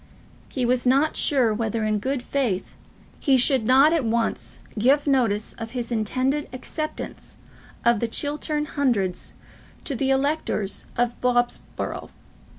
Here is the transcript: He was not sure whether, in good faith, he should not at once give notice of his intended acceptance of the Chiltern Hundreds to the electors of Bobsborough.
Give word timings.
He 0.49 0.65
was 0.65 0.87
not 0.87 1.15
sure 1.15 1.53
whether, 1.53 1.85
in 1.85 1.99
good 1.99 2.23
faith, 2.23 2.73
he 3.19 3.37
should 3.37 3.65
not 3.67 3.93
at 3.93 4.03
once 4.03 4.57
give 4.79 5.05
notice 5.05 5.53
of 5.59 5.71
his 5.77 5.91
intended 5.91 6.49
acceptance 6.51 7.37
of 7.85 7.99
the 7.99 8.07
Chiltern 8.07 8.65
Hundreds 8.65 9.35
to 9.83 9.95
the 9.95 10.09
electors 10.09 10.87
of 10.97 11.21
Bobsborough. 11.21 12.09